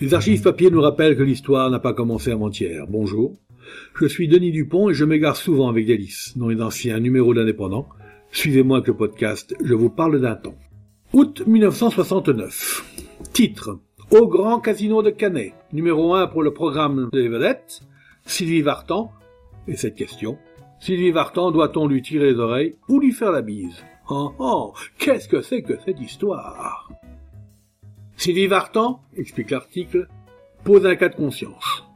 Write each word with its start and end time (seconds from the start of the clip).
Les 0.00 0.14
archives 0.14 0.40
papier 0.40 0.70
nous 0.70 0.80
rappellent 0.80 1.14
que 1.14 1.22
l'histoire 1.22 1.68
n'a 1.68 1.78
pas 1.78 1.92
commencé 1.92 2.32
avant-hier. 2.32 2.86
Bonjour. 2.88 3.36
Je 4.00 4.06
suis 4.06 4.28
Denis 4.28 4.50
Dupont 4.50 4.88
et 4.88 4.94
je 4.94 5.04
m'égare 5.04 5.36
souvent 5.36 5.68
avec 5.68 5.84
Délice 5.84 6.38
dans 6.38 6.48
les 6.48 6.62
anciens 6.62 6.98
numéros 7.00 7.34
d'indépendants. 7.34 7.86
Suivez-moi 8.32 8.78
avec 8.78 8.88
le 8.88 8.96
podcast 8.96 9.54
Je 9.62 9.74
vous 9.74 9.90
parle 9.90 10.18
d'un 10.18 10.36
temps. 10.36 10.54
Août 11.12 11.42
1969. 11.46 12.82
Titre. 13.34 13.78
Au 14.10 14.26
grand 14.26 14.58
casino 14.58 15.02
de 15.02 15.10
Canet. 15.10 15.52
Numéro 15.74 16.14
1 16.14 16.28
pour 16.28 16.42
le 16.42 16.54
programme 16.54 17.10
des 17.12 17.28
vedettes. 17.28 17.82
Sylvie 18.24 18.62
Vartan. 18.62 19.12
Et 19.68 19.76
cette 19.76 19.96
question. 19.96 20.38
Sylvie 20.78 21.10
Vartan, 21.10 21.50
doit-on 21.50 21.86
lui 21.86 22.00
tirer 22.00 22.32
les 22.32 22.38
oreilles 22.38 22.76
ou 22.88 23.00
lui 23.00 23.12
faire 23.12 23.32
la 23.32 23.42
bise? 23.42 23.84
Oh 24.08 24.32
oh, 24.38 24.72
qu'est-ce 24.98 25.28
que 25.28 25.42
c'est 25.42 25.62
que 25.62 25.74
cette 25.84 26.00
histoire? 26.00 26.88
Sylvie 28.20 28.48
Vartan, 28.48 29.00
explique 29.16 29.50
l'article, 29.50 30.06
pose 30.62 30.84
un 30.84 30.94
cas 30.94 31.08
de 31.08 31.16
conscience. 31.16 31.86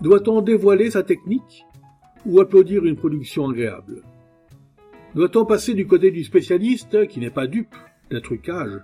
Doit-on 0.00 0.40
dévoiler 0.40 0.90
sa 0.90 1.02
technique 1.02 1.66
ou 2.24 2.40
applaudir 2.40 2.86
une 2.86 2.96
production 2.96 3.50
agréable? 3.50 4.02
Doit-on 5.14 5.44
passer 5.44 5.74
du 5.74 5.86
côté 5.86 6.10
du 6.10 6.24
spécialiste 6.24 7.06
qui 7.06 7.20
n'est 7.20 7.28
pas 7.28 7.46
dupe 7.46 7.74
d'un 8.10 8.22
trucage 8.22 8.80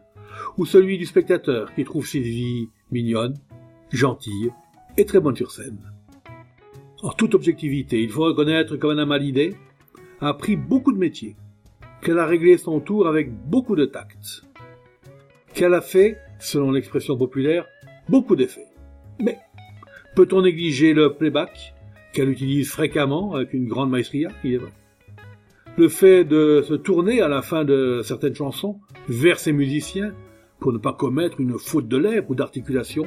ou 0.58 0.66
celui 0.66 0.98
du 0.98 1.06
spectateur 1.06 1.74
qui 1.74 1.84
trouve 1.84 2.06
Sylvie 2.06 2.68
mignonne, 2.90 3.38
gentille 3.90 4.52
et 4.98 5.06
très 5.06 5.20
bonne 5.20 5.36
sur 5.36 5.52
scène? 5.52 5.80
En 7.00 7.12
toute 7.12 7.34
objectivité, 7.34 8.02
il 8.02 8.10
faut 8.10 8.24
reconnaître 8.24 8.76
que 8.76 8.86
Mme 8.86 9.12
Hallyday 9.12 9.54
a 10.20 10.28
appris 10.28 10.56
beaucoup 10.56 10.92
de 10.92 10.98
métiers, 10.98 11.34
qu'elle 12.02 12.18
a 12.18 12.26
réglé 12.26 12.58
son 12.58 12.78
tour 12.80 13.08
avec 13.08 13.32
beaucoup 13.32 13.74
de 13.74 13.86
tact, 13.86 14.44
qu'elle 15.54 15.72
a 15.72 15.80
fait, 15.80 16.18
selon 16.38 16.70
l'expression 16.70 17.16
populaire, 17.16 17.66
beaucoup 18.08 18.36
d'effets. 18.36 18.66
Mais 19.20 19.38
peut-on 20.14 20.42
négliger 20.42 20.94
le 20.94 21.14
playback 21.14 21.74
qu'elle 22.12 22.30
utilise 22.30 22.70
fréquemment 22.70 23.34
avec 23.34 23.52
une 23.52 23.68
grande 23.68 23.90
maestria, 23.90 24.30
il 24.44 24.54
est 24.54 24.58
vrai? 24.58 24.72
Le 25.76 25.88
fait 25.88 26.24
de 26.24 26.62
se 26.66 26.74
tourner 26.74 27.20
à 27.20 27.28
la 27.28 27.42
fin 27.42 27.64
de 27.64 28.00
certaines 28.02 28.34
chansons 28.34 28.80
vers 29.08 29.38
ses 29.38 29.52
musiciens 29.52 30.12
pour 30.58 30.72
ne 30.72 30.78
pas 30.78 30.92
commettre 30.92 31.40
une 31.40 31.58
faute 31.58 31.86
de 31.86 31.96
lèvres 31.96 32.30
ou 32.30 32.34
d'articulation 32.34 33.06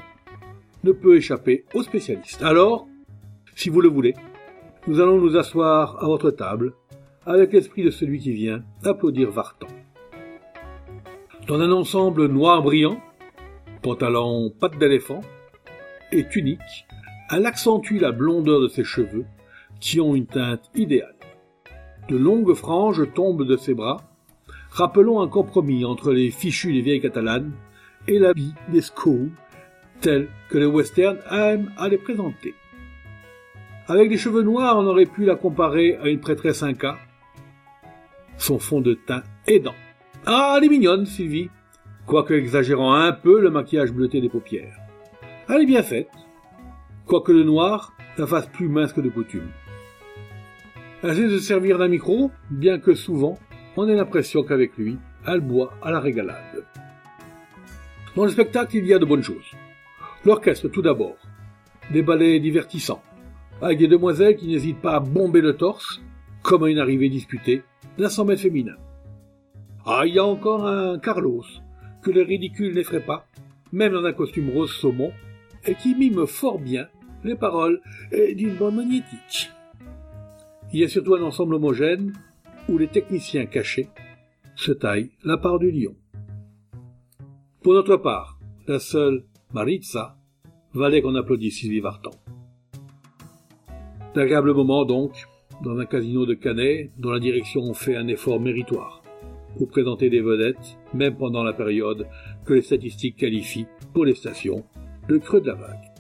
ne 0.83 0.91
peut 0.91 1.17
échapper 1.17 1.66
aux 1.73 1.83
spécialistes. 1.83 2.41
Alors, 2.41 2.88
si 3.55 3.69
vous 3.69 3.81
le 3.81 3.89
voulez, 3.89 4.13
nous 4.88 4.99
allons 4.99 5.19
nous 5.19 5.38
asseoir 5.38 6.01
à 6.03 6.07
votre 6.07 6.31
table 6.31 6.73
avec 7.25 7.53
l'esprit 7.53 7.83
de 7.83 7.91
celui 7.91 8.19
qui 8.19 8.31
vient 8.31 8.63
applaudir 8.83 9.29
Vartan. 9.29 9.67
Dans 11.47 11.59
un 11.59 11.71
ensemble 11.71 12.27
noir 12.27 12.63
brillant, 12.63 12.99
pantalon 13.81 14.51
patte 14.59 14.77
d'éléphant 14.77 15.21
et 16.11 16.27
tunique, 16.27 16.85
elle 17.29 17.45
accentue 17.45 17.97
la 17.99 18.11
blondeur 18.11 18.61
de 18.61 18.67
ses 18.67 18.83
cheveux 18.83 19.25
qui 19.79 19.99
ont 19.99 20.15
une 20.15 20.27
teinte 20.27 20.69
idéale. 20.75 21.15
De 22.09 22.17
longues 22.17 22.53
franges 22.53 23.11
tombent 23.13 23.45
de 23.45 23.57
ses 23.57 23.73
bras, 23.73 24.01
rappelant 24.69 25.21
un 25.21 25.27
compromis 25.27 25.85
entre 25.85 26.11
les 26.11 26.31
fichus 26.31 26.73
des 26.73 26.81
vieilles 26.81 27.01
catalanes 27.01 27.53
et 28.07 28.19
l'habit 28.19 28.53
des 28.69 28.81
schools 28.81 29.31
tel 30.01 30.27
que 30.49 30.57
les 30.57 30.66
westerns 30.66 31.19
aiment 31.31 31.71
à 31.77 31.88
les 31.88 31.97
présenter. 31.97 32.53
Avec 33.88 34.09
des 34.09 34.17
cheveux 34.17 34.43
noirs, 34.43 34.77
on 34.77 34.85
aurait 34.85 35.05
pu 35.05 35.25
la 35.25 35.35
comparer 35.35 35.97
à 35.97 36.07
une 36.07 36.19
prêtresse 36.19 36.63
inca, 36.63 36.97
son 38.38 38.59
fond 38.59 38.81
de 38.81 38.93
teint 38.93 39.23
aidant. 39.47 39.75
Ah, 40.25 40.55
elle 40.57 40.66
est 40.66 40.69
mignonne, 40.69 41.05
Sylvie, 41.05 41.49
quoique 42.05 42.33
exagérant 42.33 42.94
un 42.94 43.11
peu 43.11 43.41
le 43.41 43.49
maquillage 43.49 43.91
bleuté 43.91 44.21
des 44.21 44.30
paupières. 44.30 44.77
Elle 45.49 45.63
est 45.63 45.66
bien 45.66 45.83
faite, 45.83 46.09
quoique 47.05 47.31
le 47.31 47.44
noir 47.44 47.94
la 48.17 48.27
fasse 48.27 48.47
plus 48.47 48.67
mince 48.67 48.94
que 48.94 49.02
de 49.02 49.09
coutume. 49.09 49.49
Elle 51.03 51.16
sait 51.16 51.29
se 51.29 51.39
servir 51.39 51.77
d'un 51.77 51.88
micro, 51.88 52.31
bien 52.49 52.79
que 52.79 52.94
souvent, 52.94 53.39
on 53.75 53.88
ait 53.88 53.95
l'impression 53.95 54.44
qu'avec 54.44 54.78
lui, 54.78 54.97
elle 55.25 55.41
boit 55.41 55.73
à 55.81 55.91
la 55.91 56.00
régalade. 56.00 56.66
Dans 58.16 58.25
le 58.25 58.31
spectacle, 58.31 58.78
il 58.78 58.85
y 58.85 58.94
a 58.94 59.00
de 59.00 59.06
bonnes 59.06 59.23
choses. 59.23 59.51
L'orchestre, 60.25 60.68
tout 60.68 60.81
d'abord. 60.81 61.16
Des 61.91 62.03
ballets 62.03 62.39
divertissants, 62.39 63.01
avec 63.62 63.79
des 63.79 63.88
demoiselles 63.88 64.35
qui 64.35 64.47
n'hésitent 64.47 64.81
pas 64.81 64.95
à 64.95 65.00
bomber 65.00 65.41
le 65.41 65.56
torse, 65.56 66.01
comme 66.44 66.63
à 66.63 66.69
une 66.69 66.79
arrivée 66.79 67.09
disputée, 67.09 67.63
d'un 67.97 68.09
100 68.09 68.25
mètres 68.25 68.41
féminin. 68.41 68.75
Ah, 69.85 70.03
il 70.06 70.13
y 70.13 70.19
a 70.19 70.25
encore 70.25 70.68
un 70.68 71.00
Carlos, 71.00 71.44
que 72.01 72.12
le 72.12 72.22
ridicule 72.22 72.73
n'effraie 72.73 73.06
pas, 73.06 73.28
même 73.72 73.94
dans 73.94 74.06
un 74.06 74.13
costume 74.13 74.50
rose 74.50 74.73
saumon, 74.73 75.12
et 75.66 75.75
qui 75.75 75.95
mime 75.95 76.25
fort 76.25 76.59
bien 76.59 76.88
les 77.23 77.35
paroles 77.35 77.81
d'une 78.12 78.56
bande 78.56 78.75
magnétique. 78.75 79.51
Il 80.73 80.79
y 80.79 80.84
a 80.84 80.89
surtout 80.89 81.16
un 81.16 81.22
ensemble 81.22 81.56
homogène 81.56 82.13
où 82.67 82.78
les 82.78 82.88
techniciens 82.88 83.45
cachés 83.45 83.89
se 84.56 84.72
taillent 84.72 85.12
la 85.23 85.38
part 85.38 85.59
du 85.59 85.72
lion. 85.72 85.95
Pour 87.62 87.73
notre 87.73 87.97
part, 87.97 88.39
la 88.68 88.79
seule 88.79 89.23
Maritza 89.53 90.18
valait 90.73 91.01
qu'on 91.01 91.16
applaudisse 91.16 91.59
Sylvie 91.59 91.79
Vartan. 91.79 92.12
D'agréables 94.16 94.53
moment 94.53 94.85
donc, 94.85 95.12
dans 95.63 95.78
un 95.78 95.85
casino 95.85 96.25
de 96.25 96.33
Canet 96.33 96.91
dont 96.97 97.12
la 97.12 97.19
direction 97.19 97.73
fait 97.73 97.95
un 97.95 98.07
effort 98.07 98.39
méritoire 98.39 99.00
pour 99.57 99.67
présenter 99.67 100.09
des 100.09 100.22
vedettes, 100.22 100.78
même 100.94 101.16
pendant 101.16 101.44
la 101.44 101.53
période 101.53 102.07
que 102.45 102.53
les 102.53 102.62
statistiques 102.62 103.17
qualifient, 103.17 103.67
pour 103.94 104.06
les 104.06 104.16
stations, 104.16 104.63
le 105.07 105.19
creux 105.19 105.41
de 105.41 105.47
la 105.47 105.56
vague. 105.56 105.91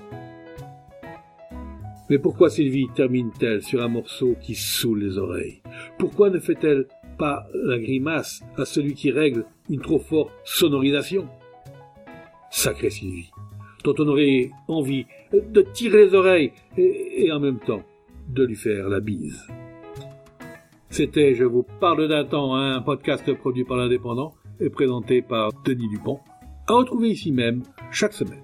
Mais 2.09 2.19
pourquoi 2.19 2.49
Sylvie 2.49 2.89
termine-t-elle 2.93 3.61
sur 3.61 3.81
un 3.81 3.87
morceau 3.87 4.35
qui 4.41 4.53
saoule 4.53 5.03
les 5.03 5.17
oreilles? 5.17 5.61
Pourquoi 5.97 6.29
ne 6.29 6.39
fait-elle 6.39 6.87
pas 7.17 7.47
la 7.53 7.79
grimace 7.79 8.41
à 8.57 8.65
celui 8.65 8.95
qui 8.95 9.11
règle 9.11 9.45
une 9.69 9.79
trop 9.79 9.99
forte 9.99 10.33
sonorisation? 10.43 11.27
Sacrée 12.49 12.89
Sylvie, 12.89 13.31
dont 13.85 13.95
on 13.97 14.09
aurait 14.09 14.49
envie 14.67 15.05
de 15.31 15.61
tirer 15.61 16.07
les 16.07 16.13
oreilles 16.13 16.51
et, 16.77 17.25
et 17.25 17.31
en 17.31 17.39
même 17.39 17.59
temps 17.59 17.83
de 18.27 18.43
lui 18.43 18.55
faire 18.55 18.89
la 18.89 18.99
bise. 18.99 19.47
C'était 20.91 21.35
Je 21.35 21.45
vous 21.45 21.63
parle 21.79 22.09
d'un 22.09 22.25
temps, 22.25 22.53
un 22.53 22.81
podcast 22.81 23.33
produit 23.35 23.63
par 23.63 23.77
l'Indépendant 23.77 24.33
et 24.59 24.69
présenté 24.69 25.21
par 25.21 25.49
Denis 25.63 25.87
Dupont, 25.87 26.19
à 26.67 26.73
retrouver 26.73 27.11
ici 27.11 27.31
même 27.31 27.63
chaque 27.91 28.11
semaine. 28.11 28.43